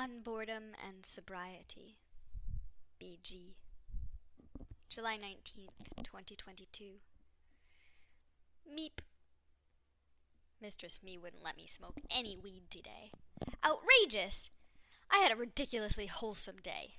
On 0.00 0.20
Boredom 0.22 0.74
and 0.86 1.04
Sobriety. 1.04 1.96
BG. 3.02 3.54
July 4.88 5.16
19th, 5.16 6.04
2022. 6.04 6.84
Meep. 8.72 9.00
Mistress 10.62 11.00
Me 11.02 11.18
wouldn't 11.18 11.42
let 11.42 11.56
me 11.56 11.66
smoke 11.66 11.96
any 12.16 12.36
weed 12.36 12.70
today. 12.70 13.10
Outrageous! 13.66 14.48
I 15.10 15.18
had 15.18 15.32
a 15.32 15.36
ridiculously 15.36 16.06
wholesome 16.06 16.58
day. 16.62 16.94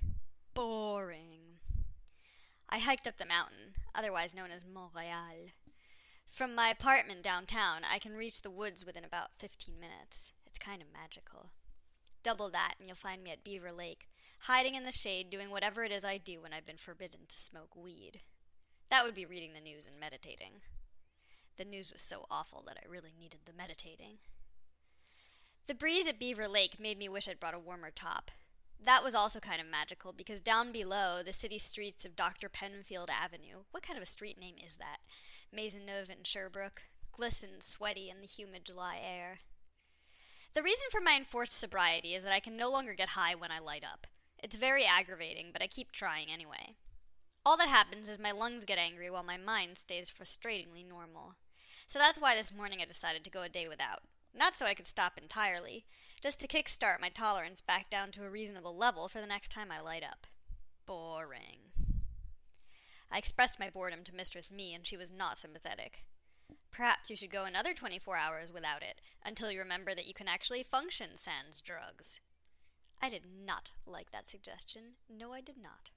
Boring. 0.52 1.56
I 2.68 2.80
hiked 2.80 3.06
up 3.06 3.16
the 3.16 3.24
mountain, 3.24 3.76
otherwise 3.94 4.34
known 4.34 4.50
as 4.50 4.66
Mont 4.66 4.92
Royal. 4.94 5.52
From 6.28 6.54
my 6.54 6.68
apartment 6.68 7.22
downtown, 7.22 7.80
I 7.90 7.98
can 7.98 8.14
reach 8.14 8.42
the 8.42 8.50
woods 8.50 8.84
within 8.84 9.06
about 9.06 9.32
15 9.32 9.80
minutes. 9.80 10.34
It's 10.44 10.58
kind 10.58 10.82
of 10.82 10.88
magical. 10.92 11.52
Double 12.22 12.50
that, 12.50 12.74
and 12.78 12.88
you'll 12.88 12.96
find 12.96 13.22
me 13.22 13.30
at 13.30 13.44
Beaver 13.44 13.72
Lake, 13.72 14.08
hiding 14.40 14.74
in 14.74 14.84
the 14.84 14.90
shade 14.90 15.30
doing 15.30 15.50
whatever 15.50 15.84
it 15.84 15.92
is 15.92 16.04
I 16.04 16.18
do 16.18 16.40
when 16.40 16.52
I've 16.52 16.66
been 16.66 16.76
forbidden 16.76 17.20
to 17.28 17.36
smoke 17.36 17.74
weed. 17.74 18.20
That 18.90 19.04
would 19.04 19.14
be 19.14 19.26
reading 19.26 19.52
the 19.54 19.60
news 19.60 19.88
and 19.88 19.98
meditating. 19.98 20.62
The 21.56 21.64
news 21.64 21.92
was 21.92 22.02
so 22.02 22.26
awful 22.30 22.62
that 22.66 22.78
I 22.82 22.88
really 22.88 23.12
needed 23.18 23.40
the 23.44 23.52
meditating. 23.52 24.18
The 25.66 25.74
breeze 25.74 26.08
at 26.08 26.18
Beaver 26.18 26.48
Lake 26.48 26.80
made 26.80 26.98
me 26.98 27.08
wish 27.08 27.28
I'd 27.28 27.38
brought 27.38 27.54
a 27.54 27.58
warmer 27.58 27.90
top. 27.90 28.30
That 28.82 29.04
was 29.04 29.14
also 29.14 29.40
kind 29.40 29.60
of 29.60 29.66
magical 29.66 30.12
because 30.12 30.40
down 30.40 30.72
below, 30.72 31.22
the 31.22 31.32
city 31.32 31.58
streets 31.58 32.04
of 32.04 32.16
Dr. 32.16 32.48
Penfield 32.48 33.10
Avenue, 33.10 33.64
what 33.70 33.82
kind 33.82 33.96
of 33.96 34.02
a 34.02 34.06
street 34.06 34.40
name 34.40 34.56
is 34.64 34.76
that? 34.76 34.98
Maisonneuve 35.54 36.08
and 36.08 36.26
Sherbrooke, 36.26 36.82
glistened 37.12 37.62
sweaty 37.62 38.08
in 38.10 38.20
the 38.20 38.26
humid 38.26 38.64
July 38.64 38.98
air. 39.04 39.40
The 40.52 40.62
reason 40.62 40.86
for 40.90 41.00
my 41.00 41.14
enforced 41.16 41.52
sobriety 41.52 42.14
is 42.14 42.24
that 42.24 42.32
I 42.32 42.40
can 42.40 42.56
no 42.56 42.70
longer 42.70 42.92
get 42.92 43.10
high 43.10 43.34
when 43.36 43.52
I 43.52 43.60
light 43.60 43.84
up. 43.84 44.08
It's 44.42 44.56
very 44.56 44.84
aggravating, 44.84 45.50
but 45.52 45.62
I 45.62 45.68
keep 45.68 45.92
trying 45.92 46.26
anyway. 46.28 46.74
All 47.46 47.56
that 47.56 47.68
happens 47.68 48.10
is 48.10 48.18
my 48.18 48.32
lungs 48.32 48.64
get 48.64 48.78
angry 48.78 49.08
while 49.10 49.22
my 49.22 49.36
mind 49.36 49.78
stays 49.78 50.10
frustratingly 50.10 50.86
normal. 50.86 51.36
So 51.86 51.98
that's 51.98 52.20
why 52.20 52.34
this 52.34 52.52
morning 52.52 52.80
I 52.82 52.84
decided 52.84 53.22
to 53.24 53.30
go 53.30 53.42
a 53.42 53.48
day 53.48 53.68
without. 53.68 54.00
Not 54.34 54.56
so 54.56 54.66
I 54.66 54.74
could 54.74 54.86
stop 54.86 55.16
entirely, 55.16 55.84
just 56.20 56.40
to 56.40 56.48
kickstart 56.48 57.00
my 57.00 57.08
tolerance 57.08 57.60
back 57.60 57.88
down 57.88 58.10
to 58.12 58.24
a 58.24 58.30
reasonable 58.30 58.76
level 58.76 59.08
for 59.08 59.20
the 59.20 59.26
next 59.26 59.50
time 59.50 59.70
I 59.70 59.80
light 59.80 60.04
up. 60.04 60.26
Boring. 60.84 61.72
I 63.10 63.18
expressed 63.18 63.58
my 63.58 63.70
boredom 63.70 64.04
to 64.04 64.14
Mistress 64.14 64.50
Me, 64.50 64.74
and 64.74 64.86
she 64.86 64.96
was 64.96 65.10
not 65.10 65.38
sympathetic. 65.38 66.04
Perhaps 66.72 67.10
you 67.10 67.16
should 67.16 67.30
go 67.30 67.44
another 67.44 67.74
24 67.74 68.16
hours 68.16 68.52
without 68.52 68.82
it, 68.82 69.00
until 69.24 69.50
you 69.50 69.58
remember 69.58 69.94
that 69.94 70.06
you 70.06 70.14
can 70.14 70.28
actually 70.28 70.62
function 70.62 71.16
sans 71.16 71.60
drugs. 71.60 72.20
I 73.02 73.08
did 73.08 73.26
not 73.46 73.70
like 73.86 74.12
that 74.12 74.28
suggestion. 74.28 74.94
No, 75.08 75.32
I 75.32 75.40
did 75.40 75.56
not. 75.60 75.90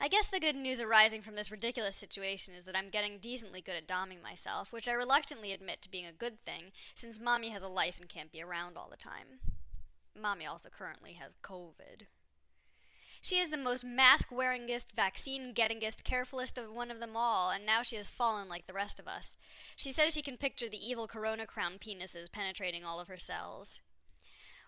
I 0.00 0.08
guess 0.08 0.26
the 0.26 0.40
good 0.40 0.56
news 0.56 0.80
arising 0.80 1.20
from 1.22 1.36
this 1.36 1.50
ridiculous 1.50 1.96
situation 1.96 2.54
is 2.54 2.64
that 2.64 2.76
I'm 2.76 2.88
getting 2.88 3.18
decently 3.18 3.60
good 3.60 3.76
at 3.76 3.86
domming 3.86 4.22
myself, 4.22 4.72
which 4.72 4.88
I 4.88 4.92
reluctantly 4.92 5.52
admit 5.52 5.80
to 5.82 5.90
being 5.90 6.06
a 6.06 6.12
good 6.12 6.40
thing, 6.40 6.72
since 6.94 7.20
Mommy 7.20 7.50
has 7.50 7.62
a 7.62 7.68
life 7.68 8.00
and 8.00 8.08
can't 8.08 8.32
be 8.32 8.42
around 8.42 8.76
all 8.76 8.88
the 8.90 8.96
time. 8.96 9.38
Mommy 10.20 10.44
also 10.44 10.68
currently 10.70 11.12
has 11.12 11.36
COVID. 11.36 12.06
She 13.24 13.38
is 13.38 13.50
the 13.50 13.56
most 13.56 13.84
mask 13.84 14.30
wearingest, 14.30 14.90
vaccine 14.96 15.54
gettingest, 15.54 16.02
carefulest 16.02 16.58
of 16.58 16.72
one 16.72 16.90
of 16.90 16.98
them 16.98 17.16
all, 17.16 17.50
and 17.50 17.64
now 17.64 17.82
she 17.82 17.94
has 17.94 18.08
fallen 18.08 18.48
like 18.48 18.66
the 18.66 18.72
rest 18.72 18.98
of 18.98 19.06
us. 19.06 19.36
She 19.76 19.92
says 19.92 20.12
she 20.12 20.22
can 20.22 20.36
picture 20.36 20.68
the 20.68 20.84
evil 20.84 21.06
corona 21.06 21.46
crown 21.46 21.74
penises 21.78 22.32
penetrating 22.32 22.84
all 22.84 22.98
of 22.98 23.06
her 23.06 23.16
cells. 23.16 23.78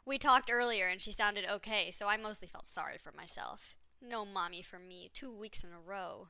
We 0.06 0.19
talked 0.19 0.52
earlier 0.52 0.86
and 0.86 1.02
she 1.02 1.10
sounded 1.10 1.44
okay, 1.50 1.91
so 1.91 2.06
I 2.06 2.16
mostly 2.16 2.47
felt 2.47 2.69
sorry 2.69 2.97
for 2.97 3.10
myself. 3.10 3.75
No 4.00 4.25
mommy 4.25 4.62
for 4.62 4.78
me, 4.78 5.10
two 5.12 5.32
weeks 5.32 5.64
in 5.64 5.70
a 5.70 5.80
row. 5.84 6.28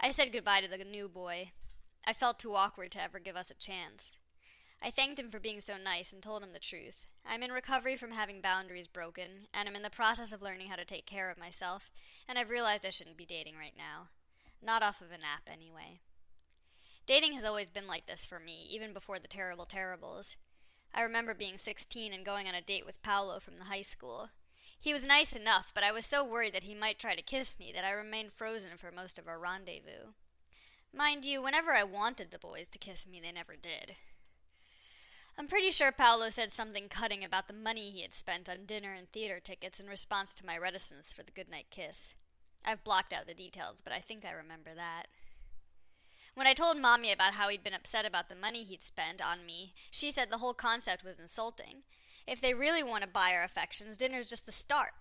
I 0.00 0.10
said 0.10 0.32
goodbye 0.32 0.62
to 0.62 0.68
the 0.68 0.82
new 0.84 1.06
boy. 1.06 1.50
I 2.06 2.14
felt 2.14 2.38
too 2.38 2.54
awkward 2.54 2.92
to 2.92 3.02
ever 3.02 3.18
give 3.18 3.36
us 3.36 3.50
a 3.50 3.54
chance. 3.54 4.16
I 4.84 4.90
thanked 4.90 5.20
him 5.20 5.30
for 5.30 5.38
being 5.38 5.60
so 5.60 5.74
nice 5.82 6.12
and 6.12 6.20
told 6.20 6.42
him 6.42 6.52
the 6.52 6.58
truth. 6.58 7.06
I'm 7.24 7.44
in 7.44 7.52
recovery 7.52 7.96
from 7.96 8.10
having 8.10 8.40
boundaries 8.40 8.88
broken, 8.88 9.46
and 9.54 9.68
I'm 9.68 9.76
in 9.76 9.82
the 9.82 9.90
process 9.90 10.32
of 10.32 10.42
learning 10.42 10.68
how 10.68 10.76
to 10.76 10.84
take 10.84 11.06
care 11.06 11.30
of 11.30 11.38
myself, 11.38 11.92
and 12.28 12.36
I've 12.36 12.50
realized 12.50 12.84
I 12.84 12.90
shouldn't 12.90 13.16
be 13.16 13.24
dating 13.24 13.54
right 13.56 13.74
now. 13.76 14.08
Not 14.60 14.82
off 14.82 15.00
of 15.00 15.12
an 15.12 15.20
app, 15.22 15.48
anyway. 15.50 16.00
Dating 17.06 17.34
has 17.34 17.44
always 17.44 17.70
been 17.70 17.86
like 17.86 18.06
this 18.06 18.24
for 18.24 18.40
me, 18.40 18.66
even 18.70 18.92
before 18.92 19.20
the 19.20 19.28
terrible 19.28 19.66
terribles. 19.66 20.36
I 20.92 21.02
remember 21.02 21.32
being 21.32 21.56
16 21.56 22.12
and 22.12 22.24
going 22.24 22.48
on 22.48 22.54
a 22.54 22.60
date 22.60 22.84
with 22.84 23.02
Paolo 23.02 23.38
from 23.38 23.58
the 23.58 23.64
high 23.64 23.82
school. 23.82 24.30
He 24.80 24.92
was 24.92 25.06
nice 25.06 25.32
enough, 25.32 25.70
but 25.72 25.84
I 25.84 25.92
was 25.92 26.04
so 26.04 26.24
worried 26.24 26.54
that 26.54 26.64
he 26.64 26.74
might 26.74 26.98
try 26.98 27.14
to 27.14 27.22
kiss 27.22 27.56
me 27.56 27.70
that 27.72 27.84
I 27.84 27.92
remained 27.92 28.32
frozen 28.32 28.72
for 28.76 28.90
most 28.90 29.16
of 29.16 29.28
our 29.28 29.38
rendezvous. 29.38 30.10
Mind 30.92 31.24
you, 31.24 31.40
whenever 31.40 31.72
I 31.72 31.84
wanted 31.84 32.32
the 32.32 32.38
boys 32.38 32.66
to 32.68 32.80
kiss 32.80 33.06
me, 33.06 33.20
they 33.20 33.30
never 33.30 33.54
did. 33.54 33.94
I'm 35.38 35.48
pretty 35.48 35.70
sure 35.70 35.92
Paolo 35.92 36.28
said 36.28 36.52
something 36.52 36.88
cutting 36.88 37.24
about 37.24 37.48
the 37.48 37.54
money 37.54 37.90
he 37.90 38.02
had 38.02 38.12
spent 38.12 38.48
on 38.48 38.66
dinner 38.66 38.92
and 38.92 39.08
theater 39.08 39.40
tickets 39.40 39.80
in 39.80 39.86
response 39.86 40.34
to 40.34 40.46
my 40.46 40.58
reticence 40.58 41.12
for 41.12 41.22
the 41.22 41.32
goodnight 41.32 41.66
kiss. 41.70 42.14
I've 42.64 42.84
blocked 42.84 43.12
out 43.12 43.26
the 43.26 43.34
details, 43.34 43.80
but 43.82 43.92
I 43.92 43.98
think 43.98 44.24
I 44.24 44.32
remember 44.32 44.70
that. 44.74 45.06
When 46.34 46.46
I 46.46 46.54
told 46.54 46.78
Mommy 46.78 47.12
about 47.12 47.34
how 47.34 47.48
he'd 47.48 47.64
been 47.64 47.74
upset 47.74 48.06
about 48.06 48.28
the 48.28 48.34
money 48.34 48.62
he'd 48.62 48.82
spent 48.82 49.20
on 49.20 49.44
me, 49.44 49.74
she 49.90 50.10
said 50.10 50.30
the 50.30 50.38
whole 50.38 50.54
concept 50.54 51.04
was 51.04 51.18
insulting. 51.18 51.82
If 52.26 52.40
they 52.40 52.54
really 52.54 52.82
want 52.82 53.02
to 53.02 53.08
buy 53.08 53.32
our 53.34 53.42
affections, 53.42 53.96
dinner's 53.96 54.26
just 54.26 54.46
the 54.46 54.52
start. 54.52 54.92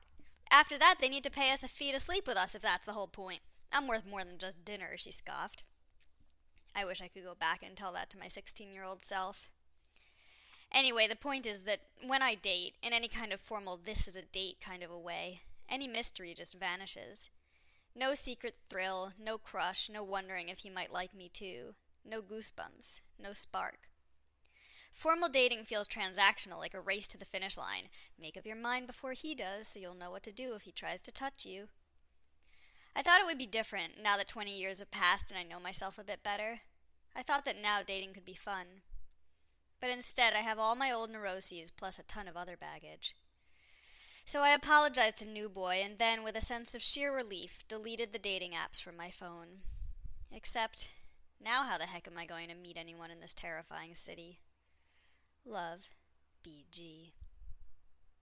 After 0.49 0.77
that, 0.77 0.95
they 0.99 1.07
need 1.07 1.23
to 1.23 1.29
pay 1.29 1.51
us 1.51 1.63
a 1.63 1.67
fee 1.67 1.91
to 1.91 1.99
sleep 1.99 2.27
with 2.27 2.35
us 2.35 2.55
if 2.55 2.61
that's 2.61 2.85
the 2.85 2.93
whole 2.93 3.07
point. 3.07 3.41
I'm 3.71 3.87
worth 3.87 4.05
more 4.05 4.23
than 4.23 4.37
just 4.37 4.65
dinner, 4.65 4.97
she 4.97 5.11
scoffed. 5.11 5.63
I 6.75 6.83
wish 6.83 7.01
I 7.01 7.07
could 7.07 7.23
go 7.23 7.35
back 7.35 7.63
and 7.63 7.75
tell 7.75 7.93
that 7.93 8.09
to 8.11 8.17
my 8.17 8.27
16 8.27 8.73
year 8.73 8.83
old 8.83 9.01
self. 9.01 9.50
Anyway, 10.73 11.07
the 11.07 11.15
point 11.15 11.45
is 11.45 11.63
that 11.63 11.81
when 12.05 12.21
I 12.21 12.35
date, 12.35 12.75
in 12.81 12.93
any 12.93 13.07
kind 13.07 13.33
of 13.33 13.41
formal 13.41 13.79
this 13.83 14.07
is 14.07 14.15
a 14.15 14.21
date 14.21 14.57
kind 14.61 14.83
of 14.83 14.91
a 14.91 14.97
way, 14.97 15.41
any 15.69 15.87
mystery 15.87 16.33
just 16.33 16.57
vanishes. 16.57 17.29
No 17.95 18.13
secret 18.13 18.55
thrill, 18.69 19.11
no 19.21 19.37
crush, 19.37 19.89
no 19.89 20.03
wondering 20.03 20.47
if 20.47 20.59
he 20.59 20.69
might 20.69 20.93
like 20.93 21.13
me 21.13 21.29
too. 21.31 21.75
No 22.05 22.21
goosebumps, 22.21 23.01
no 23.21 23.33
spark. 23.33 23.89
Formal 24.93 25.29
dating 25.29 25.65
feels 25.65 25.87
transactional, 25.87 26.57
like 26.57 26.73
a 26.73 26.81
race 26.81 27.07
to 27.09 27.17
the 27.17 27.25
finish 27.25 27.57
line. 27.57 27.89
Make 28.19 28.37
up 28.37 28.45
your 28.45 28.55
mind 28.55 28.87
before 28.87 29.13
he 29.13 29.35
does, 29.35 29.67
so 29.67 29.79
you'll 29.79 29.93
know 29.93 30.11
what 30.11 30.23
to 30.23 30.31
do 30.31 30.53
if 30.53 30.63
he 30.63 30.71
tries 30.71 31.01
to 31.03 31.11
touch 31.11 31.45
you. 31.45 31.67
I 32.95 33.01
thought 33.01 33.21
it 33.21 33.25
would 33.25 33.37
be 33.37 33.45
different 33.45 34.01
now 34.01 34.17
that 34.17 34.27
20 34.27 34.57
years 34.57 34.79
have 34.79 34.91
passed 34.91 35.31
and 35.31 35.39
I 35.39 35.43
know 35.43 35.59
myself 35.61 35.97
a 35.97 36.03
bit 36.03 36.23
better. 36.23 36.61
I 37.15 37.23
thought 37.23 37.45
that 37.45 37.61
now 37.61 37.79
dating 37.85 38.13
could 38.13 38.25
be 38.25 38.33
fun. 38.33 38.81
But 39.81 39.89
instead, 39.89 40.33
I 40.33 40.41
have 40.41 40.59
all 40.59 40.75
my 40.75 40.91
old 40.91 41.09
neuroses 41.09 41.71
plus 41.71 41.97
a 41.99 42.03
ton 42.03 42.27
of 42.27 42.37
other 42.37 42.55
baggage. 42.55 43.15
So 44.23 44.41
I 44.41 44.51
apologized 44.51 45.17
to 45.17 45.27
New 45.27 45.49
Boy 45.49 45.81
and 45.83 45.97
then, 45.97 46.23
with 46.23 46.35
a 46.35 46.41
sense 46.41 46.75
of 46.75 46.83
sheer 46.83 47.13
relief, 47.13 47.63
deleted 47.67 48.13
the 48.13 48.19
dating 48.19 48.51
apps 48.51 48.81
from 48.81 48.95
my 48.95 49.09
phone. 49.09 49.63
Except, 50.31 50.89
now 51.43 51.63
how 51.63 51.79
the 51.79 51.87
heck 51.87 52.07
am 52.07 52.17
I 52.17 52.25
going 52.25 52.47
to 52.49 52.55
meet 52.55 52.77
anyone 52.77 53.09
in 53.09 53.19
this 53.19 53.33
terrifying 53.33 53.95
city? 53.95 54.39
Love, 55.43 55.89
BG. 56.45 57.13